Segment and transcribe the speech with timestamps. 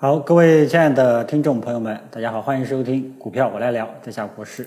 [0.00, 4.64] 好，各位亲爱的听众朋友们，大家好，欢迎收听股票我来聊，在下国师。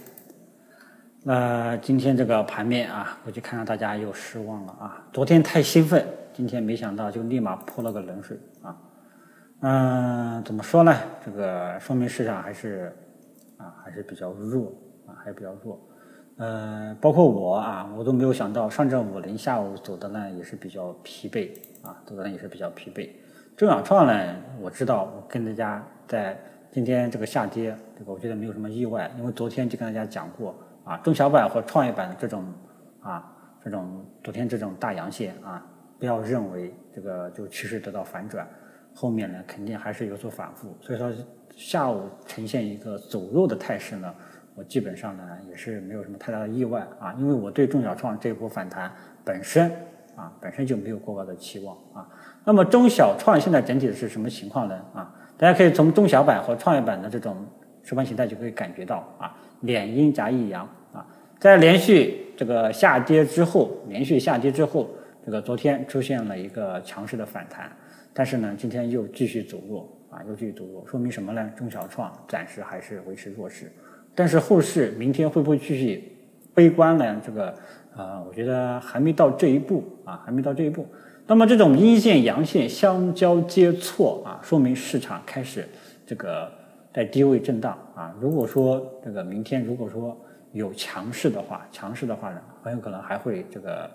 [1.23, 5.07] 那今天这个盘面啊，估计看到大家又失望了啊。
[5.13, 8.77] 昨天太兴奋，今天没想到就立马泼了个冷水啊。
[9.61, 10.93] 嗯，怎么说呢？
[11.25, 12.93] 这个说明市场还是
[13.55, 14.65] 啊还是比较弱
[15.07, 15.79] 啊，还比较弱。
[16.39, 21.51] 呃，包括我啊，我都没有想到上证五零下午走的呢也是比较疲惫
[21.87, 23.09] 啊，走的呢也是比较疲惫。
[23.55, 26.35] 中小创呢，我知道，我跟大家在
[26.71, 32.43] 今天这个下跌，这个我觉得没有什么意外，因为昨天就跟大家讲过啊，中小板和创业板的这种
[33.01, 33.31] 啊，
[33.63, 35.63] 这种昨天这种大阳线啊，
[35.99, 38.47] 不要认为这个就趋势得到反转，
[38.95, 41.13] 后面呢肯定还是有所反复，所以说
[41.55, 44.11] 下午呈现一个走弱的态势呢，
[44.55, 48.91] 我基本上呢也是没有什么太大的意外啊，因为我对中小创这波反弹
[49.23, 49.71] 本身
[50.15, 52.07] 啊本身就没有过高的期望啊。
[52.43, 54.75] 那么中小创现在整体的是什么情况呢？
[54.93, 57.35] 啊，大家可以从中小板和创业板的这种
[57.83, 61.05] 收盘形态就可以感觉到啊，两阴夹一阳啊，
[61.39, 64.89] 在连续这个下跌之后，连续下跌之后，
[65.25, 67.71] 这个昨天出现了一个强势的反弹，
[68.13, 71.51] 但是呢，今天又继续走弱啊，又继续走弱，说明什么呢？
[71.55, 73.71] 中小创暂时还是维持弱势，
[74.13, 76.11] 但是后市明天会不会继续
[76.53, 77.21] 悲观呢？
[77.25, 77.53] 这个
[77.95, 80.85] 啊，我觉得还没到这一步啊，还没到这一步。
[81.27, 85.67] 那么这种阴线阳线相交接错啊，说明市场开始
[86.05, 86.51] 这个
[86.93, 88.13] 在低位震荡啊。
[88.19, 90.17] 如果说这个明天如果说
[90.51, 93.89] 有强势的话，强势的话呢，很有可能还会这个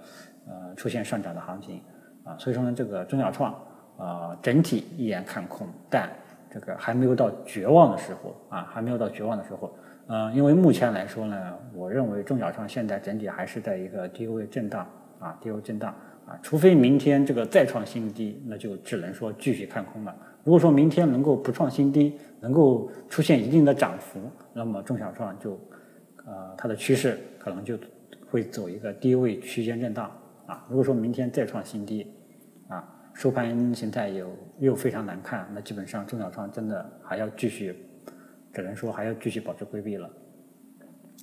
[0.47, 1.81] 呃出现上涨的行情
[2.25, 2.35] 啊。
[2.39, 3.53] 所以说呢，这个中小创
[3.99, 6.09] 啊整体依然看空，但
[6.51, 9.75] 这个还没有到绝望的时候啊，还没有到绝望的时候。
[10.09, 14.87] 嗯，因为目前来说呢，我认为中小创现在整体还是在一个低位震荡
[15.19, 15.95] 啊，低位震荡。
[16.27, 20.13] 啊，除非明天这个再创新低，那就只能说继续看空了。
[20.43, 24.19] 如果说明天能够不创新低，能够出现一定的涨幅，
[24.53, 25.53] 那么中小创就，
[26.25, 27.79] 呃，它的趋势可能就
[28.29, 30.11] 会走一个低位区间震荡。
[30.47, 32.13] 啊，如果说明天再创新低，
[32.67, 32.83] 啊，
[33.17, 37.75] 收盘形态有又非常难看，那基本上中小创真的还要继续，
[38.53, 40.07] 只能说还要继续保持规避了。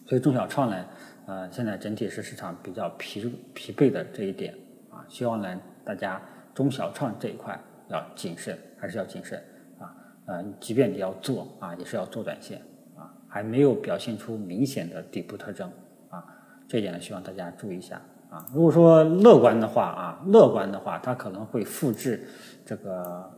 [0.07, 0.85] 所以中小创呢，
[1.27, 4.55] 呃，现在整体是市场比较疲疲惫的这一点
[4.89, 5.05] 啊。
[5.07, 6.19] 希望呢，大家
[6.55, 7.57] 中小创这一块
[7.89, 9.37] 要谨慎，还是要谨慎
[9.77, 9.95] 啊？
[10.25, 12.59] 呃，即便你要做啊，也是要做短线
[12.97, 15.71] 啊，还没有表现出明显的底部特征
[16.09, 16.25] 啊，
[16.67, 18.01] 这一点呢，希望大家注意一下
[18.33, 18.45] 啊。
[18.53, 22.27] 如果说乐观的话啊，乐观的话，它可能会复制
[22.65, 23.29] 这个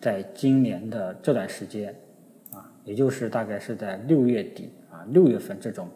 [0.00, 1.94] 在今年的这段时间
[2.52, 5.88] 啊，也就是大概是在六月底啊，六月份这种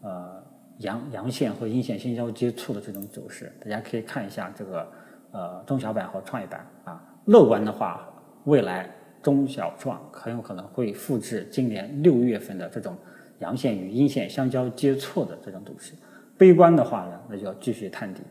[0.00, 0.36] 呃。
[0.80, 4.86] 阳阳线和阴线相交接触的这种走势，大家可以看一下这个
[5.32, 7.02] 呃中小板和创业板啊。
[7.24, 8.06] 乐观的话，
[8.44, 8.86] 未来
[9.22, 12.94] 中小创很有可能会复制今年六月份的这种
[13.38, 15.94] 阳线与阴线相交接触的这种走势。
[16.38, 18.22] 悲观的话呢，那就要继续探底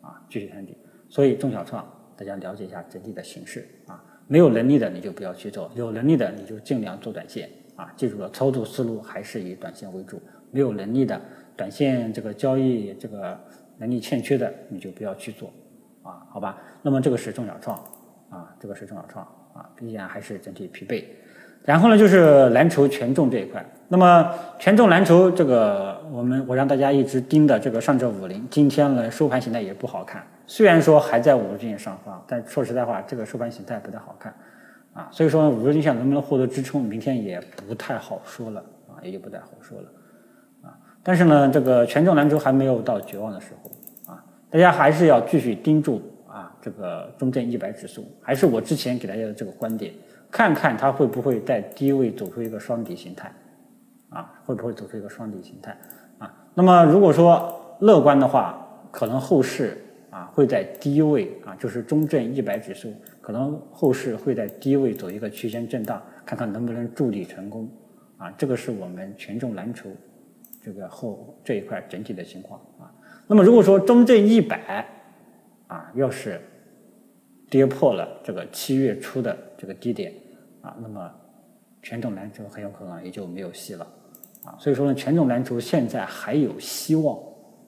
[0.00, 0.76] 啊，继续探底。
[1.08, 1.86] 所以中小创，
[2.16, 4.02] 大家了解一下整体的形势啊。
[4.28, 7.92] 没有能力的你就不要去做，有能力的你就尽量做短线啊。
[7.96, 10.20] 记住了，操作思路还是以短线为主。
[10.50, 11.20] 没有能力的。
[11.54, 13.38] 短线这个交易这个
[13.76, 15.52] 能力欠缺的，你就不要去做，
[16.02, 16.58] 啊，好吧？
[16.80, 17.76] 那么这个是中小创，
[18.30, 21.04] 啊，这个是中小创，啊，依然还是整体疲惫。
[21.64, 23.64] 然后呢，就是蓝筹权重这一块。
[23.88, 30.22] 那么权重蓝筹这个，我们我让大家一直盯的这个上证五零，今天呢收盘形态也不好看。
[30.46, 34.34] 虽然说还在五日均线上方，但说实在话，这个收盘形态不太好看，
[34.94, 39.88] 啊，所以说五日均线能不能获得支撑，明天也不太好说了，啊，也就不太好说了
[40.62, 40.74] 啊。
[41.02, 49.92] 但是呢，这个权重蓝筹还没有到绝望的时候啊，大家还是要继续盯住啊，这个中证一百指数，还是我之前给大家的这个观点，
[50.32, 53.32] 看看它会不会在低位走出一个双底形态，
[54.08, 55.78] 啊，会不会走出一个双底形态
[56.18, 56.34] 啊？
[56.54, 59.76] 那么如果说乐观的话，可能后市
[60.10, 67.70] 啊会在低位啊，就是中证一百指数可能后市会在低位走一个区间震荡，看看能不能筑底成功
[68.16, 68.30] 啊？
[68.38, 69.88] 这个是我们权重蓝筹。
[70.64, 72.86] 这个后这一块整体的情况啊，
[73.26, 74.86] 那么如果说中证一百
[75.66, 76.40] 啊，要是
[77.50, 80.12] 跌破了这个七月初的这个低点
[80.62, 81.12] 啊，那么
[81.82, 83.86] 权重蓝筹很有可能也就没有戏了
[84.44, 84.56] 啊。
[84.58, 87.16] 所以说呢，权重蓝筹现在还有希望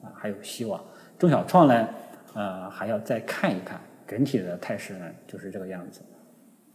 [0.01, 0.83] 啊，还有希望。
[1.19, 1.87] 中小创呢，
[2.33, 6.01] 呃，还要再看一看整体的态势呢，就是这个样子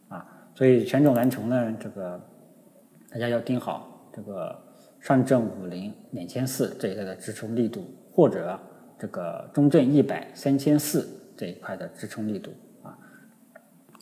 [0.09, 0.25] 啊。
[0.55, 2.21] 所以权重蓝筹呢，这个
[3.11, 4.57] 大家要盯好这个。
[5.01, 7.83] 上证五零两千四这一块的支撑力度，
[8.13, 8.61] 或者
[8.99, 12.51] 这个中证一百三千四这一块的支撑力度，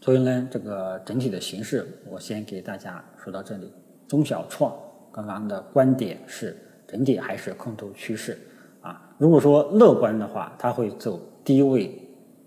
[0.00, 3.72] 所以呢，这个整体的形势，我先给大家说到这里。
[4.06, 4.74] 中小创
[5.12, 6.56] 刚刚的观点是
[6.86, 8.38] 整体还是空头趋势
[8.80, 9.14] 啊。
[9.18, 12.00] 如果说乐观的话，它会走低位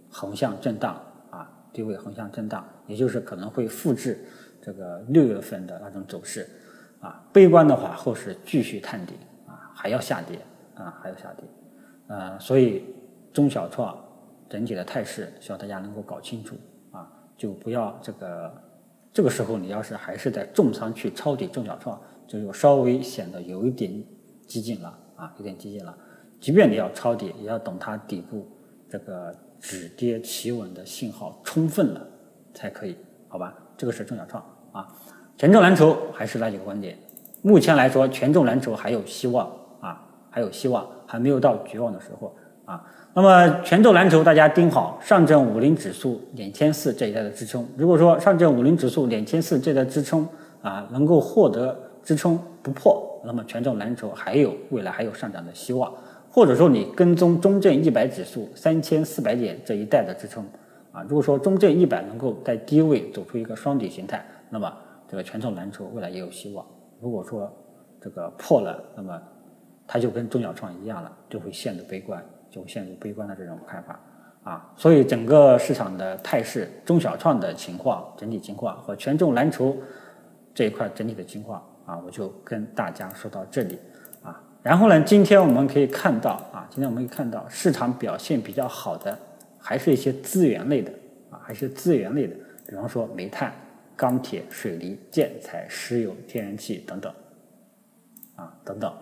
[0.09, 0.99] 横向震荡
[1.29, 4.19] 啊，低位横向震荡，也就是可能会复制
[4.61, 6.47] 这个六月份的那种走势
[6.99, 7.23] 啊。
[7.33, 9.13] 悲观的话，后市继续探底
[9.45, 10.39] 啊，还要下跌
[10.75, 11.45] 啊，还要下跌。
[12.07, 12.85] 呃，所以
[13.31, 13.95] 中小创
[14.49, 16.55] 整体的态势，希望大家能够搞清楚，
[17.41, 18.53] 就不要这个
[19.11, 23.91] 这个时候你要是还是在重仓去抄底中小创，就有稍微显得有一点
[24.45, 25.97] 激进了啊，有点激进了。
[26.39, 28.47] 即便你要抄底，也要等它底部
[28.87, 32.07] 这个止跌企稳的信号充分了
[32.53, 32.95] 才可以，
[33.27, 33.57] 好吧？
[33.75, 34.87] 这个是中小创啊，
[35.35, 36.95] 权重蓝筹还是那几个观点，
[37.41, 40.87] 目前来说权重蓝筹还有希望啊，还有希望。
[41.11, 42.33] 还没有到绝望的时候
[42.71, 42.83] 啊。
[43.13, 47.67] 那么权重蓝筹，大家盯好上证五零指数两千四这一带的支撑。
[47.75, 50.25] 如果说上证五零指数两千四这带支撑
[50.61, 55.91] 啊能够获得支撑不破，那么权重蓝筹还有未来还有上涨的希望。
[56.29, 60.45] 或者说你跟踪中证一百指数三千四百点这一带的支撑
[60.93, 64.71] 啊，如果说中证一百能够在低位走出一个双底形态，那么
[65.09, 66.65] 这个权重蓝筹未来也有希望。
[67.01, 67.51] 如果说
[67.99, 69.21] 这个破了，那么。
[69.87, 73.99] 它就跟中小创一样了，就会陷入悲观，就陷入悲观的这种看法
[74.43, 74.71] 啊。
[74.77, 79.75] 所以整个市场的态势，中小创的情况、整体情况和权重蓝筹
[80.53, 83.79] 这一块整体的情况啊，我就跟大家说到这里
[84.21, 84.39] 啊。
[84.61, 89.17] 然后呢，今天我们可以看到啊，今天我们可以看到市场表现比较好的，
[89.57, 90.91] 还是一些资源类的
[91.31, 92.35] 啊，还是资源类的，
[92.67, 93.51] 比方说煤炭、
[93.95, 97.11] 钢铁、水泥、建材、石油、天然气等等
[98.35, 98.93] 啊，等等。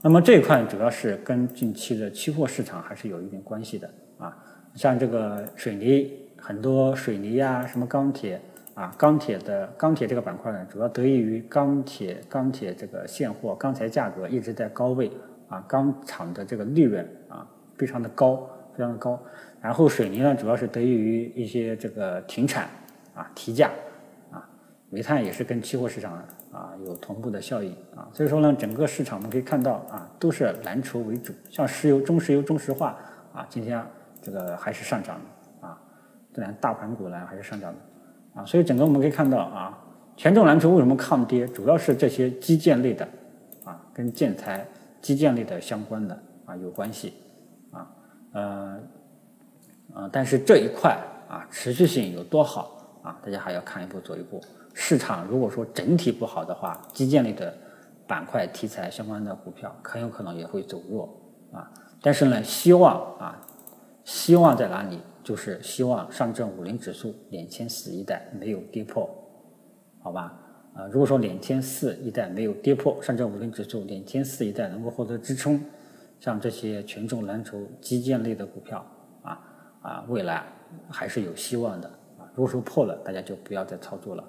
[0.00, 4.36] 那么这一块主要是跟近期的期货市场还是有一定关系的啊，
[4.74, 8.40] 像这个水泥，很多水泥呀，什么钢铁
[8.74, 15.10] 啊，钢铁的钢铁这个板块呢，主要得益于钢铁钢铁这个现货钢材价格一直在高位
[15.48, 17.44] 啊，钢厂的这个利润啊
[17.76, 19.20] 非常的高，非常的高。
[19.60, 22.68] 然后水泥呢，主要是得益于一些这个停产
[23.14, 23.68] 啊提价，
[24.90, 26.22] 煤炭也是跟期货市场。
[26.50, 32.98] 啊，有同步的效应啊，所以说呢，整个市场我们可以看到啊，都是蓝筹为主，像石油、中石油、中石化
[33.34, 33.80] 啊，今天
[34.22, 35.78] 这个还是上涨的啊，
[36.32, 39.78] 这两大盘股呢还是上涨的啊，所以整个我们可以看到啊，
[40.16, 43.06] 权重蓝筹为什么抗跌，主要是这些基建类的
[43.64, 44.66] 啊，跟建材、
[45.02, 47.12] 基建类的相关的啊有关系
[47.70, 47.86] 啊，
[48.32, 48.80] 呃，
[49.94, 50.98] 呃，但是这一块
[51.28, 54.42] 啊，持续性有多好啊，大家还要看一步走一步。
[54.80, 57.52] 市场如果说整体不好的话，基建类的
[58.06, 61.12] 板块题材相关的股票很有可能也会走弱
[61.52, 61.68] 啊。
[62.00, 63.44] 但是呢，希望啊，
[64.04, 65.00] 希望在哪里？
[65.24, 69.10] 就是希望上证五零指数两千四一带没有跌破，
[70.00, 70.32] 好吧？
[70.74, 75.60] 啊，如果说两千四一带没有跌破，上证五零指数两千四一带能够获得支撑，
[76.20, 78.86] 像这些权重蓝筹、基建类的股票
[79.22, 79.40] 啊
[79.82, 80.44] 啊，未来
[80.88, 82.30] 还是有希望的啊。
[82.34, 84.24] 如果说破了，大家就不要再操作了。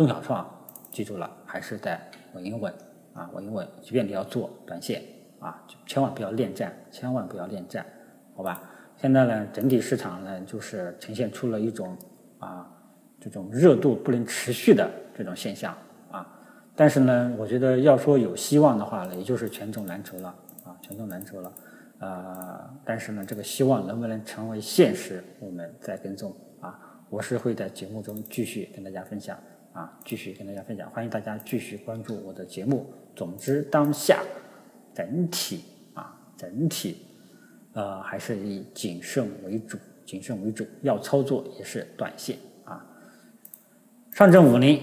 [0.00, 0.50] 中小创，
[0.90, 2.00] 记住了，还是在
[2.32, 2.72] 稳一稳
[3.12, 3.68] 啊，稳一稳。
[3.82, 5.02] 即便你要做短线
[5.40, 7.84] 啊，千万不要恋战，千万不要恋战，
[8.34, 8.62] 好吧？
[8.96, 11.94] 现在呢，整体市场呢，就是呈现出了一种
[12.38, 12.66] 啊，
[13.20, 15.76] 这种热度不能持续的这种现象
[16.10, 16.26] 啊。
[16.74, 21.52] 但是呢，我觉得要说有希望的话呢，也就是权重蓝筹了啊，权重蓝筹了。
[21.98, 27.04] 呃，但是呢，这个希望能不能成为现实，我们再跟踪啊。
[27.10, 29.38] 我是会在节目中继续跟大家分享。
[29.72, 32.92] 啊，继续跟大家分享，欢迎大家继续关注我的节目。
[33.14, 34.20] 总之，当下
[34.92, 37.06] 整体啊，整体
[37.72, 40.66] 呃还是以谨慎为主，谨慎为主。
[40.82, 42.84] 要操作也是短线啊。
[44.12, 44.82] 上证五零，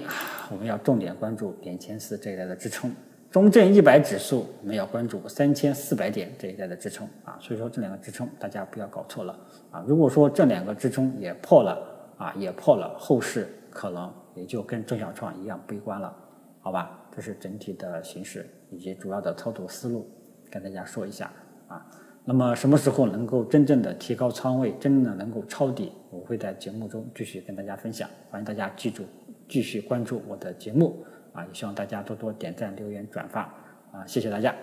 [0.49, 2.89] 我们要重点关注两千四这一带的支撑；
[3.29, 7.37] 中证一百指数，我们要关注三千四百点这一带的支撑啊。
[7.41, 9.37] 所以说，这两个支撑大家不要搞错了
[9.69, 9.83] 啊。
[9.85, 11.77] 如果说这两个支撑也破了
[12.17, 14.09] 啊，也破了，后市可能。
[14.37, 16.15] 也就跟中小创一样悲观了，
[16.61, 17.09] 好吧？
[17.11, 20.07] 这是整体的形势以及主要的操作思路，
[20.51, 21.31] 跟大家说一下
[21.67, 21.85] 啊。
[22.23, 28.09] 那么什么时候能够真正的提高仓位，真正的能够抄底，我会在节目中继续跟大家分享。
[28.29, 29.03] 欢迎大家记住，
[29.47, 31.03] 继续关注我的节目
[31.33, 31.45] 啊！
[31.45, 33.41] 也希望大家多多点赞、留言、转发
[33.91, 34.05] 啊！
[34.05, 34.53] 谢谢大家。